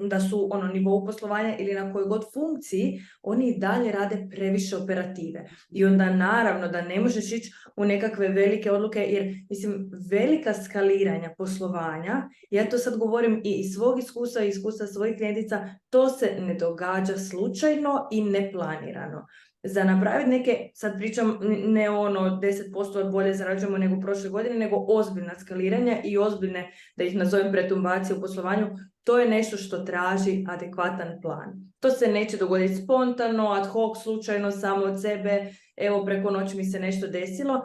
[0.09, 4.77] da su ono nivou poslovanja ili na kojoj god funkciji, oni i dalje rade previše
[4.77, 5.49] operative.
[5.69, 11.33] I onda naravno da ne možeš ići u nekakve velike odluke, jer mislim velika skaliranja
[11.37, 16.35] poslovanja, ja to sad govorim i iz svog iskustva i iskustva svojih klijentica, to se
[16.39, 19.25] ne događa slučajno i neplanirano.
[19.63, 25.39] Za napraviti neke, sad pričam ne ono 10% bolje zarađujemo nego prošle godine, nego ozbiljna
[25.39, 28.67] skaliranja i ozbiljne, da ih nazovem pretumbacije u poslovanju,
[29.03, 31.71] to je nešto što traži adekvatan plan.
[31.79, 36.65] To se neće dogoditi spontano, ad hoc, slučajno, samo od sebe, evo preko noći mi
[36.65, 37.61] se nešto desilo.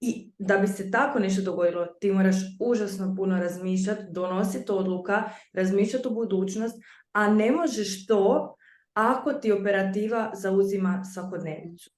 [0.00, 6.08] I da bi se tako nešto dogodilo, ti moraš užasno puno razmišljati, donositi odluka, razmišljati
[6.08, 6.74] o budućnost,
[7.12, 8.54] a ne možeš to
[8.98, 11.90] ako ti operativa zauzima svakodnevicu.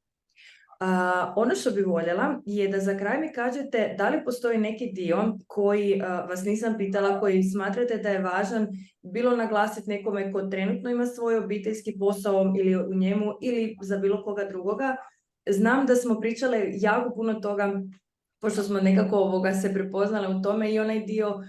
[0.81, 4.91] A, ono što bi voljela je da za kraj mi kažete da li postoji neki
[4.93, 8.69] dio koji vas nisam pitala, koji smatrate da je važan
[9.03, 14.25] bilo naglasiti nekome ko trenutno ima svoj obiteljski posao ili u njemu ili za bilo
[14.25, 14.97] koga drugoga.
[15.49, 17.83] Znam da smo pričale jako puno toga
[18.41, 21.41] pošto smo nekako ovoga se prepoznale u tome i onaj dio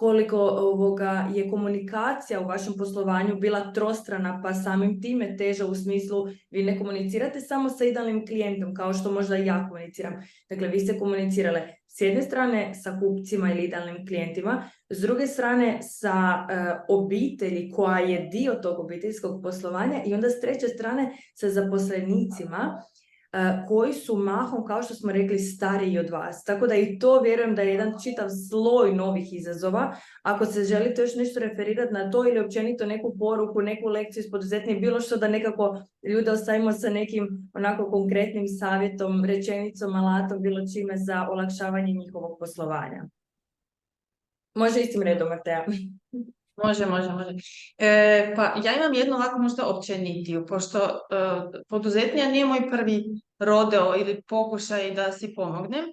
[0.00, 6.26] koliko ovoga je komunikacija u vašem poslovanju bila trostrana pa samim time teža u smislu
[6.50, 10.14] vi ne komunicirate samo sa idealnim klijentom kao što možda i ja komuniciram.
[10.50, 15.78] Dakle, vi ste komunicirale s jedne strane sa kupcima ili idealnim klijentima, s druge strane
[15.82, 21.50] sa e, obitelji koja je dio tog obiteljskog poslovanja i onda s treće strane sa
[21.50, 22.82] zaposlenicima
[23.68, 26.44] koji su mahom, kao što smo rekli, stariji od vas.
[26.44, 29.96] Tako da i to vjerujem da je jedan čitav sloj novih izazova.
[30.22, 34.30] Ako se želite još nešto referirati na to ili općenito neku poruku, neku lekciju iz
[34.30, 40.60] poduzetnije, bilo što da nekako ljude ostavimo sa nekim onako konkretnim savjetom, rečenicom, alatom, bilo
[40.74, 43.04] čime za olakšavanje njihovog poslovanja.
[44.54, 45.64] Može istim redom, Marteja.
[46.64, 47.30] Može, može, može.
[47.78, 50.90] E, pa ja imam jednu ovako možda općenitiju, pošto e,
[51.68, 53.04] poduzetnija nije moj prvi
[53.38, 55.84] rodeo ili pokušaj da si pomognem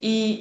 [0.00, 0.38] i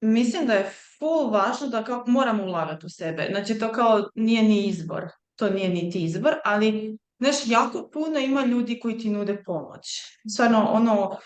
[0.00, 3.28] mislim da je full važno da kao moramo ulagati u sebe.
[3.30, 8.44] Znači to kao nije ni izbor, to nije niti izbor, ali znaš, jako puno ima
[8.44, 10.02] ljudi koji ti nude pomoć.
[10.34, 11.16] Stvarno, ono,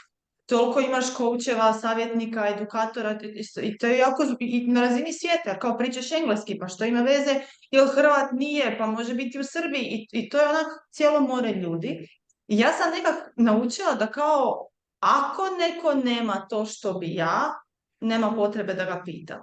[0.46, 3.18] toliko imaš koučeva, savjetnika, edukatora
[3.62, 7.40] i to je jako i na razini svijeta, kao pričaš engleski, pa što ima veze,
[7.70, 11.52] jel Hrvat nije, pa može biti u Srbiji i, i to je onak cijelo more
[11.52, 12.08] ljudi.
[12.46, 14.68] I ja sam nekak naučila da kao
[15.00, 17.54] ako neko nema to što bi ja,
[18.00, 19.40] nema potrebe da ga pitam.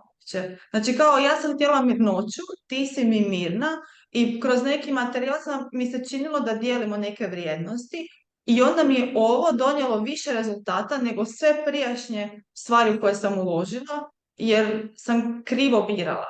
[0.71, 3.67] Znači kao ja sam htjela mirnoću, ti si mi mirna
[4.11, 8.07] i kroz neki materijal sam, mi se činilo da dijelimo neke vrijednosti
[8.45, 13.39] i onda mi je ovo donijelo više rezultata nego sve prijašnje stvari u koje sam
[13.39, 16.27] uložila, jer sam krivo birala,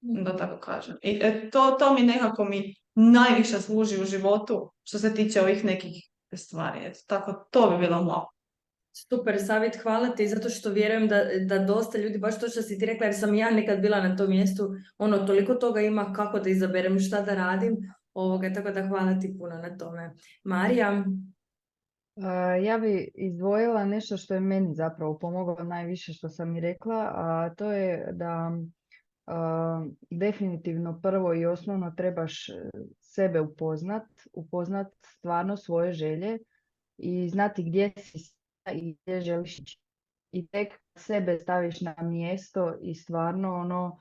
[0.00, 0.96] da tako kažem.
[1.02, 5.64] I e, to, to mi nekako mi najviše služi u životu što se tiče ovih
[5.64, 5.92] nekih
[6.34, 6.80] stvari.
[6.84, 8.28] Eto, tako, to bi bilo malo.
[9.08, 12.78] Super savjet, hvala ti, zato što vjerujem da, da dosta ljudi, baš to što si
[12.78, 16.38] ti rekla, jer sam ja nekad bila na tom mjestu, ono, toliko toga ima kako
[16.38, 17.76] da izaberem, šta da radim,
[18.14, 20.14] ovoga, tako da hvala ti puno na tome.
[20.44, 21.04] Marija?
[22.62, 27.54] Ja bi izdvojila nešto što je meni zapravo pomoglo najviše što sam i rekla, a
[27.56, 28.50] to je da
[30.10, 32.52] definitivno prvo i osnovno trebaš e,
[33.00, 36.38] sebe upoznat, upoznat stvarno svoje želje
[36.98, 38.32] i znati gdje si
[38.72, 39.78] i gdje želiš ići.
[40.32, 43.98] I tek sebe staviš na mjesto i stvarno ono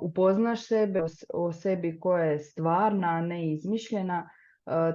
[0.00, 1.02] upoznaš sebe
[1.34, 4.28] o sebi koja je stvarna, a ne izmišljena,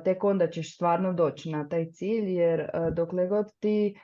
[0.04, 4.00] tek onda ćeš stvarno doći na taj cilj, jer dokle god ti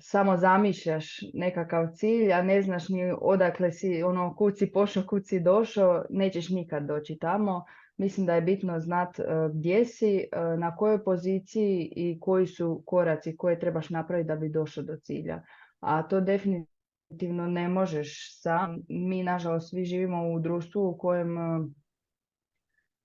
[0.00, 5.22] samo zamišljaš nekakav cilj, a ne znaš ni odakle si, ono, kud si pošao, kud
[5.42, 7.64] došao, nećeš nikad doći tamo.
[7.96, 9.16] Mislim da je bitno znat
[9.54, 10.28] gdje si,
[10.58, 15.42] na kojoj poziciji i koji su koraci koje trebaš napraviti da bi došao do cilja.
[15.80, 16.71] A to definitivno
[17.12, 18.82] definitivno ne možeš sam.
[18.88, 21.60] Mi, nažalost, svi živimo u društvu u kojem e,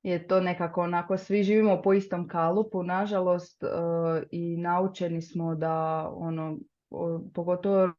[0.03, 3.67] je to nekako onako, svi živimo po istom kalupu, nažalost, e,
[4.31, 6.57] i naučeni smo da, ono,
[7.33, 7.91] pogotovo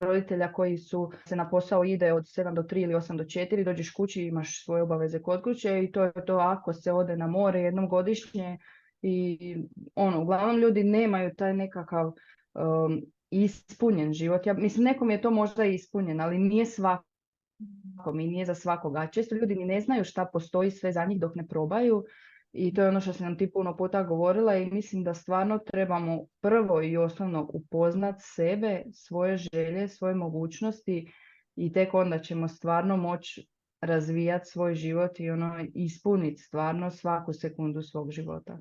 [0.00, 3.64] roditelja koji su se na posao ide od 7 do 3 ili 8 do 4,
[3.64, 7.26] dođeš kući imaš svoje obaveze kod kuće i to je to ako se ode na
[7.26, 8.58] more jednom godišnje
[9.02, 9.56] i
[9.94, 13.02] ono, uglavnom ljudi nemaju taj nekakav um,
[13.32, 14.46] ispunjen život.
[14.46, 19.06] Ja, mislim, nekom je to možda ispunjen, ali nije svakom i nije za svakoga.
[19.06, 22.04] Često ljudi ni ne znaju šta postoji sve za njih dok ne probaju
[22.52, 25.58] i to je ono što sam nam ti puno puta govorila i mislim da stvarno
[25.58, 31.12] trebamo prvo i osnovno upoznat sebe, svoje želje, svoje mogućnosti
[31.56, 33.48] i tek onda ćemo stvarno moći
[33.80, 38.58] razvijati svoj život i ono ispuniti stvarno svaku sekundu svog života.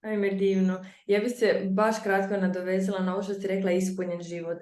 [0.00, 0.84] Ajme, divno.
[1.06, 4.58] Ja bi se baš kratko nadovezala na ovo što si rekla ispunjen život.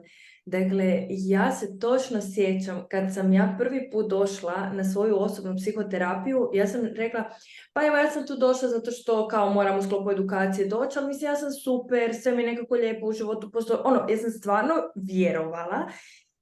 [0.46, 6.50] Dakle, ja se točno sjećam kad sam ja prvi put došla na svoju osobnu psihoterapiju,
[6.54, 7.24] ja sam rekla,
[7.72, 11.08] pa evo ja sam tu došla zato što kao moram u sklopu edukacije doći, ali
[11.08, 13.78] mislim ja sam super, sve mi nekako lijepo u životu postoji.
[13.84, 15.88] Ono, ja sam stvarno vjerovala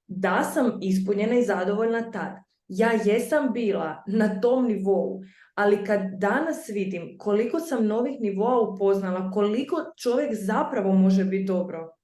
[0.07, 2.35] da sam ispunjena i zadovoljna tad.
[2.69, 5.21] ja jesam bila na tom nivou,
[5.55, 11.95] ali kad danas vidim koliko sam novih nivoa upoznala, koliko čovjek zapravo može biti dobro,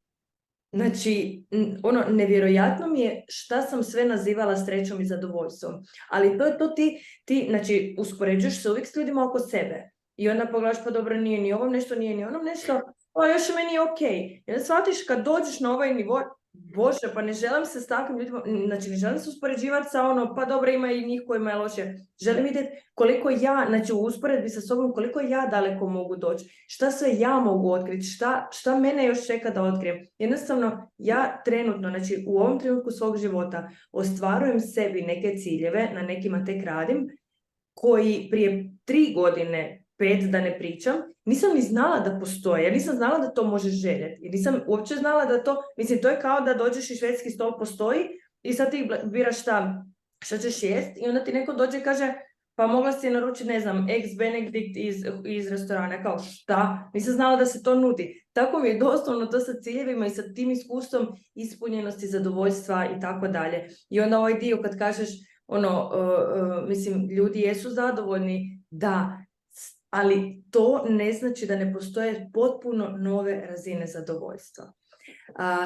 [0.72, 1.44] Znači,
[1.82, 5.74] ono, nevjerojatno mi je šta sam sve nazivala srećom i zadovoljstvom.
[6.11, 9.90] Ali to je to ti, ti, znači, uspoređuješ se uvijek s ljudima oko sebe.
[10.16, 12.80] I onda pogledaš, pa dobro, nije ni ovom nešto, nije ni onom nešto,
[13.12, 14.01] pa još meni je ok.
[14.46, 18.18] I onda shvatiš kad dođeš na ovaj nivo, Bože, pa ne želim se s takvim
[18.18, 21.57] ljudima, znači ne želim se uspoređivati sa ono, pa dobro ima i njih kojima je
[21.57, 21.94] loše.
[22.20, 26.90] Želim vidjeti koliko ja, znači u usporedbi sa sobom, koliko ja daleko mogu doći, šta
[26.90, 30.07] sve ja mogu otkriti, šta, šta mene još čeka da otkrijem.
[30.18, 36.44] Jednostavno, ja trenutno, znači u ovom trenutku svog života ostvarujem sebi neke ciljeve, na nekima
[36.44, 37.09] tek radim,
[37.74, 40.94] koji prije tri godine pet da ne pričam,
[41.24, 45.24] nisam ni znala da postoje, ja nisam znala da to možeš željeti, nisam uopće znala
[45.24, 48.01] da to, mislim, to je kao da dođeš i švedski stol postoji
[48.42, 49.84] i sad ti biraš šta,
[50.24, 52.14] šta ćeš jest i onda ti neko dođe i kaže,
[52.55, 57.36] pa mogla si naručiti, ne znam, ex Benedict iz, iz restorana, kao šta, nisam znala
[57.36, 58.24] da se to nudi.
[58.32, 63.28] Tako mi je doslovno to sa ciljevima i sa tim iskustvom ispunjenosti, zadovoljstva i tako
[63.28, 63.68] dalje.
[63.90, 65.09] I onda ovaj dio kad kažeš,
[65.46, 69.18] ono, uh, uh, mislim, ljudi jesu zadovoljni, da,
[69.91, 74.72] ali to ne znači da ne postoje potpuno nove razine zadovoljstva.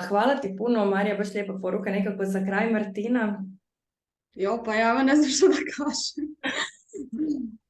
[0.09, 3.45] Hvala ti puno, Marija, baš lijepa poruka nekako za kraj, Martina.
[4.35, 6.35] Jo, pa ja ne znam što da kažem.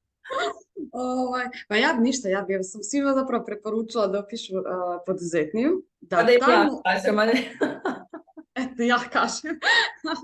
[0.93, 4.65] ovaj, pa ja ništa, ja bih sam svima zapravo preporučila da opišu uh,
[5.07, 5.83] poduzetniju.
[6.01, 6.83] Da, pa da tamo...
[6.85, 7.17] ja kažem,
[8.63, 9.59] Eto, ja kažem.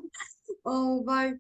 [0.65, 1.33] ovaj,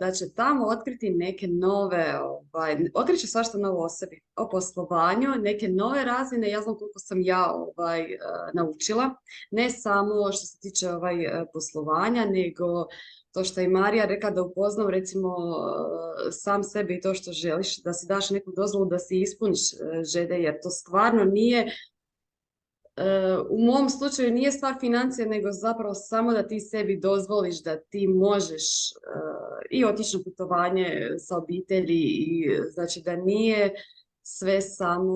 [0.00, 5.68] da će tamo otkriti neke nove, ovaj, otkriće svašta novo o sebi, o poslovanju, neke
[5.68, 8.06] nove razine, ja znam koliko sam ja ovaj,
[8.54, 9.10] naučila,
[9.50, 11.16] ne samo što se tiče ovaj,
[11.52, 12.86] poslovanja, nego
[13.32, 15.36] to što je Marija rekla da upoznam recimo
[16.30, 19.60] sam sebe i to što želiš, da si daš neku dozvolu da si ispuniš
[20.12, 21.72] žede, jer to stvarno nije
[23.50, 28.06] u mom slučaju nije stvar financija, nego zapravo samo da ti sebi dozvoliš da ti
[28.08, 28.62] možeš
[29.70, 33.74] i otići na putovanje sa obitelji i znači da nije
[34.22, 35.12] sve samo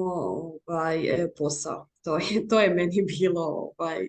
[0.66, 0.98] ovaj,
[1.38, 1.88] posao.
[2.04, 4.08] To je, to je meni bilo ovaj,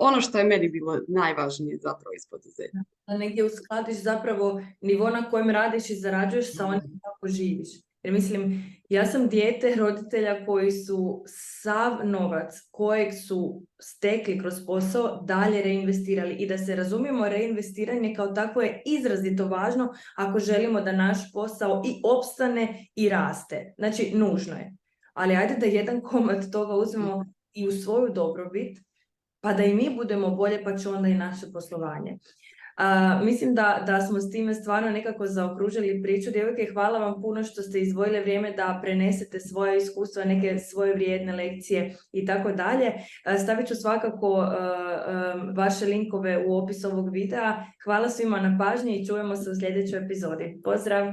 [0.00, 2.78] ono što je meni bilo najvažnije zapravo iz poduzeća.
[3.06, 6.98] Da negdje uskladiš zapravo nivo na kojem radiš i zarađuješ sa onim mhm.
[7.04, 7.68] kako živiš.
[8.02, 11.22] Jer mislim, ja sam dijete roditelja koji su
[11.62, 18.26] sav novac kojeg su stekli kroz posao dalje reinvestirali i da se razumijemo reinvestiranje kao
[18.26, 23.74] tako je izrazito važno ako želimo da naš posao i opstane i raste.
[23.78, 24.76] Znači, nužno je.
[25.12, 28.78] Ali ajde da jedan komad toga uzmemo i u svoju dobrobit,
[29.40, 32.18] pa da i mi budemo bolje, pa će onda i naše poslovanje
[33.24, 36.30] mislim da, da smo s time stvarno nekako zaokružili priču.
[36.30, 41.32] Djevojke, hvala vam puno što ste izdvojile vrijeme da prenesete svoje iskustva, neke svoje vrijedne
[41.32, 42.92] lekcije i tako dalje.
[43.42, 44.46] Stavit ću svakako
[45.56, 47.64] vaše linkove u opis ovog videa.
[47.84, 50.60] Hvala svima na pažnji i čujemo se u sljedećoj epizodi.
[50.64, 51.12] Pozdrav!